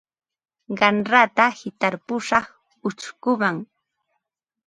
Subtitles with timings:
[0.79, 2.45] Qanrata hitarpushaq
[2.87, 3.57] uchkuman.